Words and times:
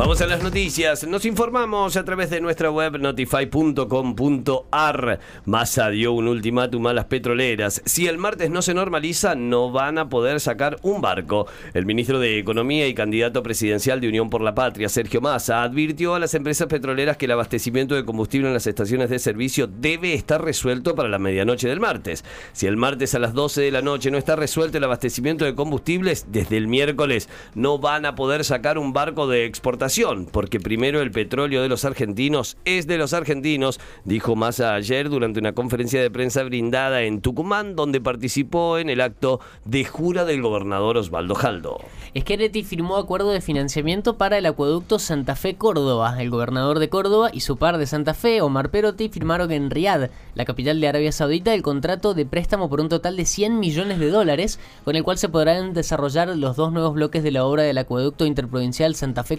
Vamos 0.00 0.20
a 0.22 0.26
las 0.26 0.42
noticias. 0.42 1.06
Nos 1.06 1.26
informamos 1.26 1.94
a 1.98 2.04
través 2.06 2.30
de 2.30 2.40
nuestra 2.40 2.70
web 2.70 2.98
notify.com.ar. 2.98 5.20
Massa 5.44 5.90
dio 5.90 6.12
un 6.12 6.26
ultimátum 6.26 6.86
a 6.86 6.94
las 6.94 7.04
petroleras. 7.04 7.82
Si 7.84 8.06
el 8.06 8.16
martes 8.16 8.48
no 8.48 8.62
se 8.62 8.72
normaliza, 8.72 9.34
no 9.34 9.70
van 9.70 9.98
a 9.98 10.08
poder 10.08 10.40
sacar 10.40 10.78
un 10.80 11.02
barco. 11.02 11.46
El 11.74 11.84
ministro 11.84 12.18
de 12.18 12.38
Economía 12.38 12.88
y 12.88 12.94
candidato 12.94 13.42
presidencial 13.42 14.00
de 14.00 14.08
Unión 14.08 14.30
por 14.30 14.40
la 14.40 14.54
Patria, 14.54 14.88
Sergio 14.88 15.20
Massa, 15.20 15.62
advirtió 15.62 16.14
a 16.14 16.18
las 16.18 16.32
empresas 16.32 16.68
petroleras 16.68 17.18
que 17.18 17.26
el 17.26 17.32
abastecimiento 17.32 17.94
de 17.94 18.06
combustible 18.06 18.48
en 18.48 18.54
las 18.54 18.66
estaciones 18.66 19.10
de 19.10 19.18
servicio 19.18 19.66
debe 19.66 20.14
estar 20.14 20.42
resuelto 20.42 20.94
para 20.94 21.10
la 21.10 21.18
medianoche 21.18 21.68
del 21.68 21.78
martes. 21.78 22.24
Si 22.54 22.66
el 22.66 22.78
martes 22.78 23.14
a 23.14 23.18
las 23.18 23.34
12 23.34 23.60
de 23.60 23.70
la 23.70 23.82
noche 23.82 24.10
no 24.10 24.16
está 24.16 24.34
resuelto 24.34 24.78
el 24.78 24.84
abastecimiento 24.84 25.44
de 25.44 25.54
combustibles, 25.54 26.24
desde 26.30 26.56
el 26.56 26.68
miércoles 26.68 27.28
no 27.54 27.78
van 27.78 28.06
a 28.06 28.14
poder 28.14 28.46
sacar 28.46 28.78
un 28.78 28.94
barco 28.94 29.28
de 29.28 29.44
exportación 29.44 29.89
porque 30.30 30.60
primero 30.60 31.00
el 31.00 31.10
petróleo 31.10 31.62
de 31.62 31.68
los 31.68 31.84
argentinos 31.84 32.56
es 32.64 32.86
de 32.86 32.96
los 32.96 33.12
argentinos, 33.12 33.80
dijo 34.04 34.36
Massa 34.36 34.74
ayer 34.74 35.10
durante 35.10 35.40
una 35.40 35.52
conferencia 35.52 36.00
de 36.00 36.12
prensa 36.12 36.44
brindada 36.44 37.02
en 37.02 37.20
Tucumán, 37.20 37.74
donde 37.74 38.00
participó 38.00 38.78
en 38.78 38.88
el 38.88 39.00
acto 39.00 39.40
de 39.64 39.84
jura 39.84 40.24
del 40.24 40.42
gobernador 40.42 40.96
Osvaldo 40.96 41.34
Jaldo. 41.34 41.78
Scheretti 42.16 42.62
firmó 42.62 42.98
acuerdo 42.98 43.30
de 43.30 43.40
financiamiento 43.40 44.16
para 44.16 44.38
el 44.38 44.46
acueducto 44.46 45.00
Santa 45.00 45.34
Fe 45.34 45.56
Córdoba. 45.56 46.16
El 46.22 46.30
gobernador 46.30 46.78
de 46.78 46.88
Córdoba 46.88 47.30
y 47.32 47.40
su 47.40 47.56
par 47.56 47.76
de 47.76 47.86
Santa 47.86 48.14
Fe, 48.14 48.42
Omar 48.42 48.70
Perotti, 48.70 49.08
firmaron 49.08 49.50
en 49.50 49.70
Riad, 49.70 50.10
la 50.34 50.44
capital 50.44 50.80
de 50.80 50.88
Arabia 50.88 51.10
Saudita, 51.10 51.52
el 51.52 51.62
contrato 51.62 52.14
de 52.14 52.26
préstamo 52.26 52.68
por 52.68 52.80
un 52.80 52.88
total 52.88 53.16
de 53.16 53.24
100 53.24 53.58
millones 53.58 53.98
de 53.98 54.10
dólares, 54.10 54.60
con 54.84 54.94
el 54.94 55.02
cual 55.02 55.18
se 55.18 55.28
podrán 55.28 55.72
desarrollar 55.72 56.28
los 56.36 56.54
dos 56.54 56.72
nuevos 56.72 56.94
bloques 56.94 57.24
de 57.24 57.32
la 57.32 57.44
obra 57.44 57.64
del 57.64 57.78
acueducto 57.78 58.24
interprovincial 58.24 58.94
Santa 58.94 59.24
Fe 59.24 59.38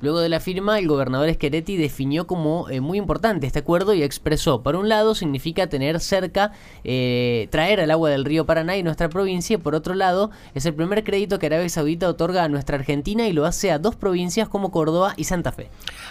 Luego 0.00 0.20
de 0.20 0.28
la 0.28 0.40
firma, 0.40 0.78
el 0.78 0.88
gobernador 0.88 1.30
Scheretti 1.32 1.76
definió 1.76 2.26
como 2.26 2.68
eh, 2.68 2.80
muy 2.80 2.98
importante 2.98 3.46
este 3.46 3.60
acuerdo 3.60 3.94
y 3.94 4.02
expresó, 4.02 4.62
por 4.62 4.76
un 4.76 4.88
lado, 4.88 5.14
significa 5.14 5.66
tener 5.66 6.00
cerca, 6.00 6.52
eh, 6.84 7.48
traer 7.50 7.80
el 7.80 7.90
agua 7.90 8.10
del 8.10 8.24
río 8.24 8.46
Paraná 8.46 8.76
y 8.76 8.82
nuestra 8.82 9.08
provincia, 9.08 9.54
y 9.54 9.58
por 9.58 9.74
otro 9.74 9.94
lado, 9.94 10.30
es 10.54 10.66
el 10.66 10.74
primer 10.74 11.04
crédito 11.04 11.38
que 11.38 11.46
Arabia 11.46 11.68
Saudita 11.68 12.08
otorga 12.08 12.44
a 12.44 12.48
nuestra 12.48 12.76
Argentina 12.76 13.26
y 13.26 13.32
lo 13.32 13.46
hace 13.46 13.70
a 13.70 13.78
dos 13.78 13.96
provincias 13.96 14.48
como 14.48 14.70
Córdoba 14.70 15.14
y 15.16 15.24
Santa 15.24 15.52
Fe. 15.52 15.70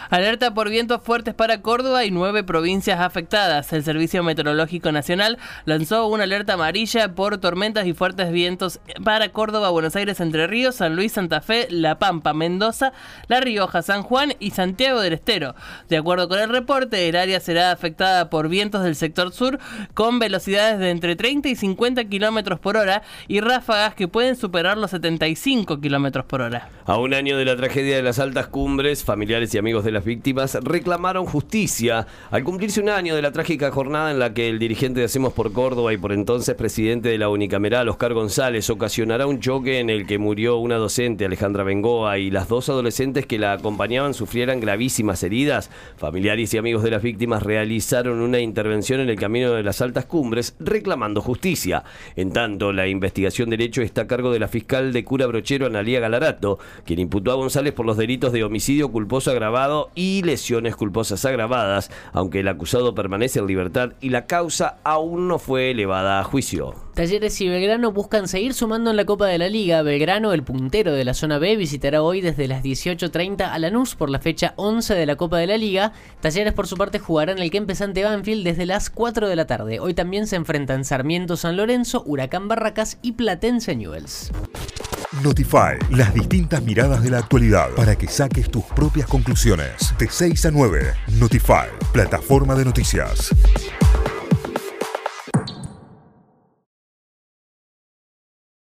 Alerta 0.10 0.54
por 0.54 0.70
vientos 0.70 1.02
fuertes 1.02 1.34
para 1.34 1.62
Córdoba 1.62 2.06
y 2.06 2.12
nueve 2.12 2.44
provincias 2.44 3.00
afectadas. 3.00 3.72
El 3.74 3.84
Servicio 3.84 4.24
Meteorológico 4.24 4.92
Nacional 4.92 5.38
lanzó 5.66 6.08
una 6.08 6.24
alerta 6.24 6.54
amarilla 6.54 7.16
por 7.16 7.38
tormentas 7.38 7.86
y 7.88 7.94
fuertes 7.94 8.32
vientos 8.32 8.80
para 9.04 9.30
Córdoba, 9.30 9.70
Buenos 9.70 9.96
Aires, 9.96 10.20
Entre 10.20 10.48
Ríos, 10.48 10.76
San 10.76 10.96
Luis, 10.96 11.14
Santa 11.14 11.42
Fe, 11.42 11.68
La 11.70 12.00
Pampa, 12.00 12.34
Mendoza, 12.34 12.94
La 13.34 13.40
Rioja, 13.40 13.82
San 13.82 14.04
Juan 14.04 14.36
y 14.40 14.52
Santiago 14.52 15.02
del 15.02 15.14
Estero. 15.14 15.56
De 15.90 15.98
acuerdo 15.98 16.30
con 16.30 16.38
el 16.38 16.50
reporte, 16.50 17.10
el 17.10 17.16
área 17.16 17.40
será 17.40 17.72
afectada 17.72 18.30
por 18.30 18.48
vientos 18.48 18.84
del 18.84 18.96
sector 18.96 19.34
sur 19.34 19.58
con 19.96 20.20
velocidades 20.20 20.78
de 20.78 20.92
entre 20.92 21.16
30 21.16 21.50
y 21.50 21.56
50 21.56 22.06
kilómetros 22.06 22.60
por 22.60 22.78
hora 22.78 23.02
y 23.28 23.40
ráfagas 23.40 23.96
que 23.96 24.08
pueden 24.08 24.36
superar 24.36 24.78
los 24.78 24.92
75 24.92 25.82
kilómetros 25.82 26.26
por 26.26 26.42
hora. 26.42 26.70
A 26.86 26.98
un 26.98 27.16
año 27.16 27.36
de 27.36 27.46
la 27.46 27.56
tragedia 27.56 27.96
de 27.96 28.04
las 28.04 28.20
altas 28.20 28.46
cumbres, 28.50 29.04
familiares 29.04 29.52
y 29.56 29.58
amigos 29.58 29.84
de 29.84 29.92
las 29.94 30.06
víctimas 30.06 30.56
reclamaron 30.62 31.26
justicia 31.26 32.06
al 32.30 32.44
cumplirse 32.44 32.82
un 32.82 32.90
año 32.90 33.16
de 33.16 33.24
la 33.24 33.32
trágica 33.32 33.72
jornada 33.72 34.12
en 34.12 34.20
la 34.20 34.36
que 34.36 34.48
el 34.48 34.60
dirigente 34.60 35.00
de 35.00 35.08
Hacemos 35.08 35.34
por 35.34 35.54
Córdoba 35.54 35.92
y 35.92 35.98
por 35.98 36.12
entonces 36.12 36.54
presidente 36.54 37.10
de 37.10 37.18
la 37.18 37.30
unicameral, 37.30 37.90
Oscar 37.90 38.14
González, 38.14 38.70
ocasionará 38.70 39.26
un 39.26 39.40
choque 39.40 39.80
en 39.80 39.90
el 39.90 40.06
que 40.06 40.20
murió 40.20 40.58
una 40.58 40.76
docente, 40.76 41.26
Alejandra 41.26 41.64
Bengoa, 41.64 42.20
y 42.20 42.30
las 42.30 42.48
dos 42.48 42.70
adolescentes 42.70 43.23
que 43.26 43.40
la 43.40 43.54
acompañaban 43.54 44.14
sufrieran 44.14 44.60
gravísimas 44.60 45.24
heridas. 45.24 45.70
Familiares 45.98 46.54
y 46.54 46.58
amigos 46.58 46.84
de 46.84 46.92
las 46.92 47.02
víctimas 47.02 47.44
realizaron 47.44 48.22
una 48.22 48.40
intervención 48.40 49.00
en 49.00 49.10
el 49.10 49.20
camino 49.20 49.52
de 49.54 49.64
las 49.64 49.82
altas 49.82 50.06
cumbres 50.06 50.56
reclamando 50.60 51.22
justicia. 51.22 51.84
En 52.16 52.32
tanto, 52.32 52.74
la 52.74 52.88
investigación 52.88 53.50
del 53.50 53.62
hecho 53.62 53.82
está 53.82 54.02
a 54.02 54.08
cargo 54.08 54.32
de 54.32 54.40
la 54.40 54.48
fiscal 54.48 54.94
de 54.94 55.04
cura 55.04 55.28
brochero 55.28 55.66
Analía 55.66 56.00
Galarato, 56.00 56.60
quien 56.86 57.00
imputó 57.00 57.32
a 57.32 57.36
González 57.36 57.74
por 57.74 57.86
los 57.86 57.98
delitos 57.98 58.34
de 58.34 58.44
homicidio 58.44 58.92
culposo 58.92 59.32
agravado 59.32 59.90
y 59.96 60.22
lesiones 60.24 60.76
culposas 60.76 61.26
agravadas, 61.26 61.92
aunque 62.12 62.42
el 62.42 62.48
acusado 62.48 62.96
permanece 62.96 63.40
en 63.40 63.48
libertad 63.48 63.94
y 64.02 64.10
la 64.10 64.26
causa 64.26 64.78
aún 64.84 65.28
no 65.28 65.40
fue 65.40 65.72
elevada 65.72 66.20
a 66.20 66.24
juicio. 66.24 66.76
Talleres 66.94 67.42
y 67.42 67.50
Belgrano 67.50 67.92
buscan 67.92 68.28
seguir 68.28 68.54
sumando 68.54 68.92
en 68.92 68.98
la 68.98 69.06
Copa 69.06 69.26
de 69.26 69.40
la 69.40 69.50
Liga. 69.50 69.82
Belgrano, 69.82 70.32
el 70.32 70.44
puntero 70.44 70.94
de 70.94 71.04
la 71.04 71.16
zona 71.16 71.40
B, 71.40 71.56
visitará 71.56 72.04
hoy 72.04 72.22
desde 72.22 72.48
las 72.48 72.64
18.30 72.64 73.50
a 73.50 73.58
Lanús 73.58 73.96
por 73.96 74.12
la 74.12 74.20
fecha 74.20 74.54
11 74.58 74.94
de 74.94 75.06
la 75.08 75.16
Copa 75.16 75.40
de 75.40 75.48
la 75.48 75.58
Liga. 75.58 75.92
Talleres, 76.22 76.54
por 76.54 76.68
su 76.68 76.78
parte, 76.78 77.00
jugarán 77.00 77.40
el 77.40 77.50
que 77.50 77.58
empezante 77.58 78.04
Banfield 78.04 78.44
desde 78.44 78.68
las 78.68 78.92
4 78.92 79.28
de 79.28 79.36
la 79.36 79.48
tarde. 79.48 79.80
Hoy 79.80 79.96
también 79.96 80.28
se 80.28 80.36
enfrentan 80.36 80.86
Sarmiento 80.86 81.36
San 81.36 81.58
Lorenzo, 81.58 82.04
Huracán 82.06 82.48
Barracas 82.48 83.00
y 83.02 83.14
Platense 83.14 83.76
Newells. 83.76 84.32
Notify, 85.24 85.78
las 85.90 86.14
distintas 86.14 86.62
miradas 86.62 87.02
de 87.02 87.10
la 87.10 87.20
actualidad 87.20 87.72
para 87.76 87.96
que 87.96 88.08
saques 88.08 88.52
tus 88.52 88.66
propias 88.66 89.08
conclusiones. 89.08 89.96
De 89.98 90.08
6 90.08 90.46
a 90.46 90.52
9, 90.52 90.94
Notify, 91.20 91.70
plataforma 91.92 92.54
de 92.54 92.66
noticias. 92.66 93.32